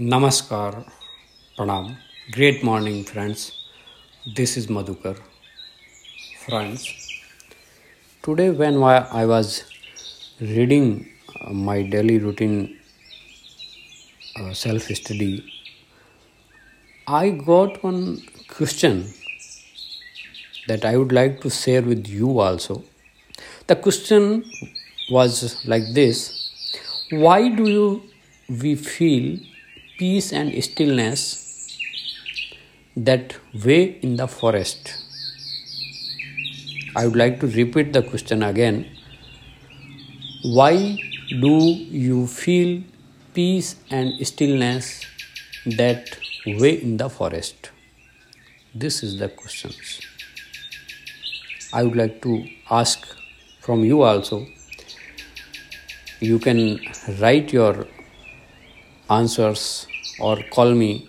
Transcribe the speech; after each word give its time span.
Namaskar, 0.00 0.90
Pranam. 1.58 1.94
Great 2.32 2.64
morning, 2.64 3.04
friends. 3.04 3.52
This 4.34 4.56
is 4.56 4.66
Madhukar. 4.68 5.18
Friends, 6.46 6.86
today 8.22 8.48
when 8.50 8.82
I 8.82 9.26
was 9.26 9.64
reading 10.40 11.06
uh, 11.40 11.52
my 11.52 11.82
daily 11.82 12.18
routine 12.18 12.78
uh, 14.40 14.52
self 14.54 14.82
study, 14.82 15.44
I 17.06 17.28
got 17.30 17.82
one 17.84 18.22
question 18.48 19.12
that 20.68 20.84
I 20.84 20.96
would 20.96 21.12
like 21.12 21.40
to 21.42 21.50
share 21.50 21.82
with 21.82 22.06
you 22.06 22.38
also. 22.40 22.82
The 23.66 23.76
question 23.76 24.44
was 25.10 25.64
like 25.66 25.82
this 25.92 26.20
Why 27.10 27.48
do 27.48 27.64
you, 27.68 28.02
we 28.48 28.74
feel 28.74 29.38
peace 30.00 30.32
and 30.32 30.52
stillness 30.64 31.22
that 32.96 33.34
way 33.64 33.98
in 34.00 34.16
the 34.16 34.26
forest? 34.26 34.94
I 36.96 37.06
would 37.06 37.16
like 37.16 37.38
to 37.40 37.46
repeat 37.46 37.92
the 37.92 38.02
question 38.02 38.42
again. 38.42 38.86
Why 40.42 40.96
do 41.28 41.52
you 42.04 42.26
feel 42.26 42.82
peace 43.34 43.76
and 43.90 44.26
stillness 44.26 45.04
that 45.66 46.16
way 46.46 46.72
in 46.80 46.96
the 46.96 47.10
forest? 47.10 47.70
This 48.74 49.02
is 49.02 49.18
the 49.18 49.28
questions. 49.28 50.00
I 51.74 51.82
would 51.82 51.96
like 51.96 52.22
to 52.22 52.48
ask 52.70 53.06
from 53.60 53.84
you 53.84 54.00
also. 54.00 54.46
You 56.20 56.38
can 56.38 56.80
write 57.20 57.52
your 57.52 57.86
answers 59.10 59.86
or 60.20 60.36
call 60.50 60.74
me 60.74 61.08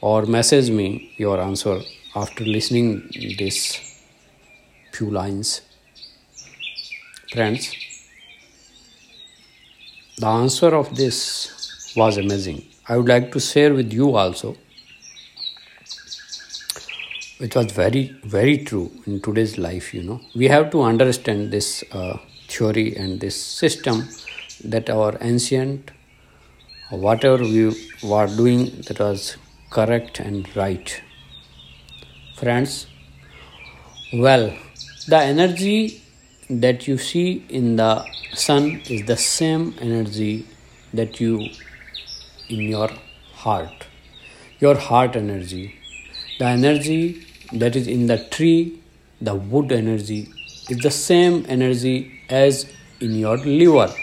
or 0.00 0.26
message 0.26 0.70
me 0.70 1.12
your 1.16 1.40
answer 1.40 1.80
after 2.14 2.44
listening 2.44 3.10
this 3.38 3.58
few 4.92 5.10
lines. 5.10 5.62
Friends 7.32 7.74
the 10.18 10.26
answer 10.26 10.74
of 10.74 10.94
this 10.96 11.92
was 11.96 12.16
amazing. 12.16 12.64
I 12.88 12.96
would 12.96 13.08
like 13.08 13.32
to 13.32 13.40
share 13.40 13.74
with 13.74 13.92
you 13.92 14.16
also. 14.16 14.56
It 17.40 17.54
was 17.56 17.72
very 17.72 18.04
very 18.24 18.58
true 18.68 18.90
in 19.06 19.20
today's 19.20 19.58
life 19.58 19.92
you 19.94 20.02
know. 20.02 20.20
We 20.34 20.48
have 20.48 20.70
to 20.70 20.82
understand 20.82 21.50
this 21.50 21.84
uh, 21.92 22.16
theory 22.48 22.96
and 22.96 23.20
this 23.20 23.36
system 23.36 24.08
that 24.64 24.88
our 24.88 25.16
ancient 25.20 25.90
whatever 26.92 27.38
we 27.38 27.74
were 28.02 28.26
doing 28.26 28.66
that 28.86 28.98
was 29.00 29.36
correct 29.70 30.20
and 30.20 30.54
right. 30.54 31.02
Friends 32.36 32.86
well 34.12 34.52
the 35.08 35.16
energy 35.16 36.02
that 36.50 36.86
you 36.86 36.98
see 36.98 37.44
in 37.48 37.76
the 37.76 38.04
sun 38.34 38.82
is 38.90 39.06
the 39.06 39.16
same 39.16 39.74
energy 39.80 40.46
that 40.92 41.18
you 41.18 41.48
in 42.50 42.60
your 42.60 42.90
heart. 43.32 43.86
Your 44.60 44.76
heart 44.76 45.16
energy. 45.16 45.74
The 46.38 46.44
energy 46.44 47.26
that 47.52 47.74
is 47.74 47.86
in 47.86 48.06
the 48.06 48.18
tree 48.18 48.80
the 49.20 49.34
wood 49.34 49.72
energy 49.72 50.28
is 50.68 50.78
the 50.78 50.90
same 50.90 51.46
energy 51.48 52.20
as 52.28 52.66
in 53.00 53.14
your 53.14 53.38
liver. 53.38 53.94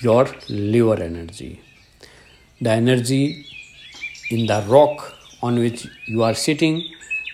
Your 0.00 0.26
liver 0.48 1.00
energy 1.02 1.60
the 2.60 2.70
energy 2.70 3.46
in 4.30 4.46
the 4.46 4.64
rock 4.66 5.14
on 5.42 5.58
which 5.58 5.86
you 6.06 6.22
are 6.22 6.34
sitting, 6.34 6.82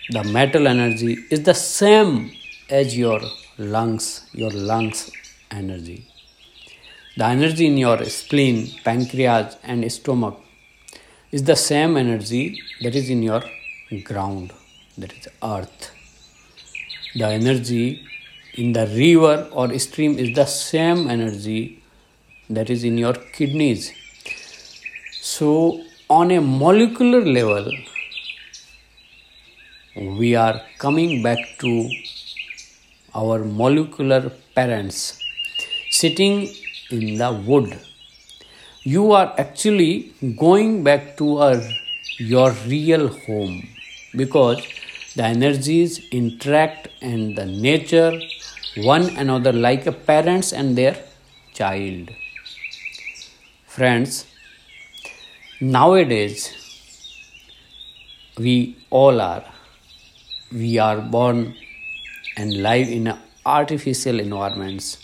the 0.09 0.23
metal 0.23 0.67
energy 0.67 1.17
is 1.31 1.43
the 1.43 1.53
same 1.53 2.31
as 2.69 2.97
your 2.97 3.21
lungs, 3.57 4.27
your 4.33 4.51
lungs 4.51 5.11
energy. 5.49 6.05
The 7.15 7.25
energy 7.25 7.67
in 7.67 7.77
your 7.77 8.03
spleen, 8.05 8.67
pancreas, 8.83 9.55
and 9.63 9.89
stomach 9.91 10.39
is 11.31 11.43
the 11.43 11.55
same 11.55 11.95
energy 11.95 12.61
that 12.81 12.95
is 12.95 13.09
in 13.09 13.23
your 13.23 13.43
ground, 14.03 14.51
that 14.97 15.13
is 15.13 15.27
earth. 15.41 15.91
The 17.15 17.27
energy 17.27 18.03
in 18.55 18.73
the 18.73 18.87
river 18.87 19.47
or 19.51 19.77
stream 19.79 20.17
is 20.17 20.35
the 20.35 20.45
same 20.45 21.09
energy 21.09 21.81
that 22.49 22.69
is 22.69 22.83
in 22.83 22.97
your 22.97 23.13
kidneys 23.13 23.93
so, 25.33 25.81
on 26.09 26.31
a 26.31 26.39
molecular 26.41 27.21
level, 27.25 27.71
we 30.19 30.35
are 30.35 30.61
coming 30.77 31.23
back 31.23 31.39
to 31.59 31.71
our 33.15 33.39
molecular 33.61 34.31
parents 34.55 34.97
sitting 35.89 36.35
in 36.91 37.17
the 37.17 37.31
wood. 37.47 37.79
You 38.83 39.13
are 39.13 39.33
actually 39.37 40.13
going 40.37 40.83
back 40.83 41.17
to 41.17 41.37
our, 41.37 41.61
your 42.17 42.51
real 42.67 43.07
home 43.07 43.69
because 44.15 44.61
the 45.15 45.23
energies 45.23 45.99
interact 46.11 46.89
and 47.01 47.35
the 47.35 47.45
nature 47.45 48.19
one 48.77 49.09
another 49.17 49.53
like 49.53 49.87
a 49.87 49.91
parents 49.91 50.51
and 50.53 50.77
their 50.77 50.95
child. 51.53 52.11
Friends, 53.65 54.25
nowadays 55.71 56.41
we 58.37 58.75
all 58.89 59.21
are 59.21 59.43
we 60.51 60.77
are 60.77 60.99
born 60.99 61.55
and 62.37 62.61
live 62.61 62.89
in 62.89 63.13
artificial 63.45 64.19
environments. 64.19 64.97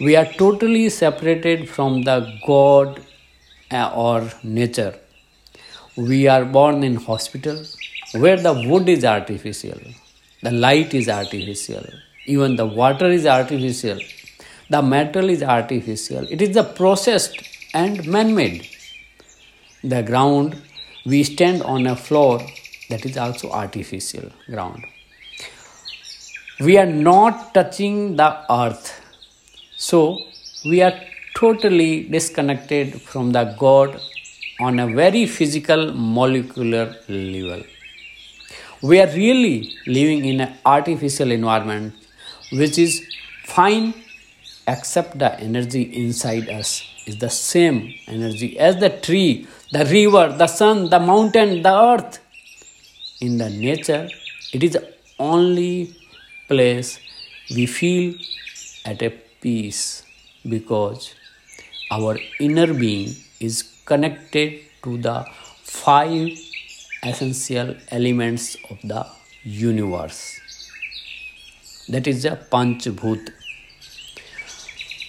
We 0.00 0.16
are 0.16 0.24
totally 0.24 0.88
separated 0.88 1.68
from 1.68 2.02
the 2.02 2.38
god 2.46 3.00
uh, 3.70 3.92
or 3.94 4.30
nature. 4.42 4.94
We 5.96 6.26
are 6.28 6.44
born 6.44 6.82
in 6.82 6.96
hospital 6.96 7.62
where 8.12 8.36
the 8.36 8.54
wood 8.68 8.88
is 8.88 9.04
artificial 9.04 9.80
the 10.42 10.52
light 10.52 10.94
is 10.94 11.08
artificial 11.08 11.84
even 12.26 12.56
the 12.56 12.66
water 12.66 13.10
is 13.10 13.26
artificial 13.26 13.98
the 14.70 14.82
metal 14.82 15.28
is 15.28 15.42
artificial. 15.42 16.26
It 16.30 16.42
is 16.42 16.54
the 16.54 16.64
processed 16.64 17.42
and 17.74 18.06
man-made 18.06 18.68
the 19.88 20.02
ground 20.02 20.56
we 21.04 21.22
stand 21.22 21.62
on 21.62 21.86
a 21.86 21.96
floor 21.96 22.40
that 22.90 23.04
is 23.06 23.16
also 23.16 23.50
artificial 23.50 24.30
ground. 24.50 24.84
We 26.60 26.78
are 26.78 26.86
not 26.86 27.54
touching 27.54 28.16
the 28.16 28.30
earth. 28.50 29.00
So 29.76 30.18
we 30.64 30.82
are 30.82 30.94
totally 31.36 32.08
disconnected 32.08 33.00
from 33.02 33.32
the 33.32 33.44
god 33.58 34.00
on 34.58 34.78
a 34.78 34.86
very 34.86 35.26
physical 35.26 35.92
molecular 35.92 36.96
level. 37.08 37.62
We 38.82 39.00
are 39.00 39.08
really 39.08 39.74
living 39.86 40.24
in 40.24 40.40
an 40.40 40.54
artificial 40.64 41.30
environment 41.30 41.94
which 42.52 42.78
is 42.78 43.04
fine 43.44 43.94
except 44.66 45.18
the 45.18 45.38
energy 45.40 45.82
inside 45.82 46.48
us 46.48 46.82
is 47.06 47.18
the 47.18 47.30
same 47.30 47.94
energy 48.06 48.58
as 48.58 48.76
the 48.76 48.90
tree 48.90 49.46
the 49.76 49.84
river, 49.84 50.26
the 50.42 50.46
sun, 50.46 50.88
the 50.88 50.98
mountain, 50.98 51.62
the 51.62 51.74
earth. 51.92 52.18
In 53.20 53.36
the 53.36 53.50
nature, 53.50 54.08
it 54.54 54.62
is 54.62 54.72
the 54.72 54.84
only 55.18 55.94
place 56.48 56.98
we 57.54 57.66
feel 57.66 58.14
at 58.86 59.02
a 59.02 59.10
peace 59.42 60.02
because 60.48 61.14
our 61.90 62.16
inner 62.40 62.72
being 62.72 63.14
is 63.38 63.56
connected 63.84 64.60
to 64.82 64.96
the 64.96 65.16
five 65.62 66.30
essential 67.02 67.76
elements 67.90 68.56
of 68.70 68.78
the 68.82 69.06
universe. 69.44 70.40
That 71.88 72.06
is 72.06 72.22
the 72.22 72.38
Panchbhut. 72.52 73.28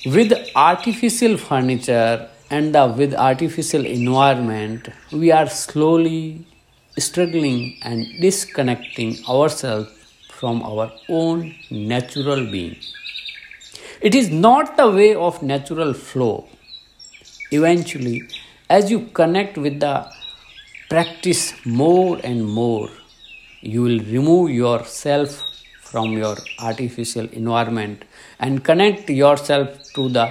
With 0.05 0.33
artificial 0.55 1.37
furniture 1.37 2.29
and 2.49 2.73
the, 2.73 2.87
with 2.87 3.13
artificial 3.13 3.85
environment 3.85 4.89
we 5.11 5.31
are 5.31 5.47
slowly 5.47 6.45
struggling 6.97 7.77
and 7.81 8.05
disconnecting 8.21 9.17
ourselves 9.29 9.89
from 10.29 10.61
our 10.63 10.91
own 11.09 11.53
natural 11.71 12.45
being. 12.51 12.75
It 14.01 14.13
is 14.15 14.29
not 14.29 14.77
the 14.77 14.89
way 14.89 15.15
of 15.15 15.41
natural 15.41 15.93
flow. 15.93 16.47
Eventually 17.51 18.23
as 18.69 18.91
you 18.91 18.99
connect 19.19 19.57
with 19.57 19.79
the 19.79 20.05
practice 20.89 21.53
more 21.65 22.19
and 22.23 22.45
more 22.45 22.89
you 23.61 23.81
will 23.81 23.99
remove 23.99 24.49
yourself 24.51 25.43
from 25.81 26.11
your 26.11 26.35
artificial 26.59 27.27
environment 27.31 28.03
and 28.39 28.63
connect 28.63 29.09
yourself 29.09 29.69
to 29.95 30.09
the 30.09 30.25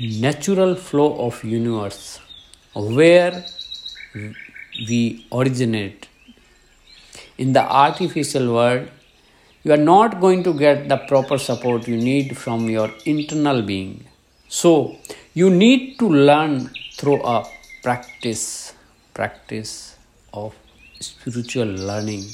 natural 0.00 0.74
flow 0.74 1.16
of 1.26 1.42
universe 1.44 2.20
where 2.74 3.44
we 4.88 5.26
originate. 5.32 6.08
In 7.38 7.52
the 7.52 7.62
artificial 7.62 8.52
world, 8.54 8.88
you 9.62 9.72
are 9.72 9.84
not 9.94 10.20
going 10.20 10.42
to 10.44 10.52
get 10.52 10.88
the 10.88 10.96
proper 10.96 11.38
support 11.38 11.86
you 11.88 11.96
need 11.96 12.36
from 12.36 12.68
your 12.68 12.90
internal 13.06 13.62
being. 13.62 14.04
So, 14.48 14.96
you 15.32 15.50
need 15.50 15.98
to 15.98 16.08
learn 16.08 16.70
through 16.96 17.22
a 17.22 17.44
practice, 17.82 18.74
practice 19.14 19.96
of 20.32 20.54
spiritual 21.00 21.66
learning, 21.66 22.24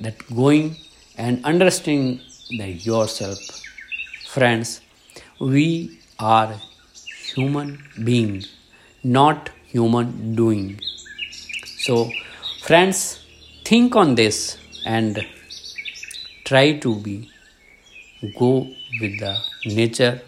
that 0.00 0.16
going 0.34 0.76
and 1.16 1.44
understanding 1.44 2.20
yourself. 2.50 3.38
Friends, 4.26 4.80
we 5.40 5.98
are 6.18 6.54
human 7.34 7.82
being, 8.04 8.44
not 9.04 9.50
human 9.66 10.34
doing. 10.34 10.80
So, 11.78 12.10
friends, 12.62 13.24
think 13.64 13.96
on 13.96 14.14
this 14.14 14.58
and 14.84 15.26
try 16.44 16.78
to 16.78 16.94
be 17.00 17.30
go 18.38 18.66
with 19.00 19.18
the 19.20 19.36
nature, 19.66 20.20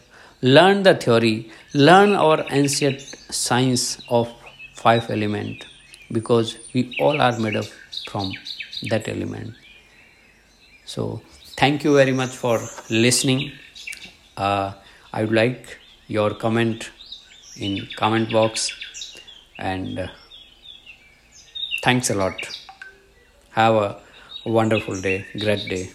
learn 0.43 0.83
the 0.83 0.95
theory, 0.95 1.51
learn 1.75 2.13
our 2.13 2.45
ancient 2.51 3.01
science 3.01 4.01
of 4.09 4.33
five 4.75 5.11
element 5.11 5.65
because 6.13 6.57
we 6.75 6.97
all 7.01 7.21
are 7.21 7.39
made 7.39 7.57
up 7.57 7.67
from 8.11 8.33
that 8.91 9.09
element. 9.09 9.55
So, 10.85 11.21
thank 11.57 11.85
you 11.85 11.95
very 11.95 12.13
much 12.13 12.31
for 12.31 12.61
listening. 12.91 13.53
Uh, 14.37 14.73
I 15.13 15.23
would 15.23 15.33
like 15.33 15.79
your 16.07 16.31
comment 16.35 16.91
in 17.57 17.89
comment 17.97 18.33
box 18.33 18.71
and 19.59 19.99
uh, 19.99 20.09
thanks 21.83 22.11
a 22.11 22.15
lot. 22.15 22.37
Have 23.51 23.75
a 23.75 24.01
wonderful 24.45 25.01
day, 25.01 25.27
great 25.39 25.69
day. 25.69 25.91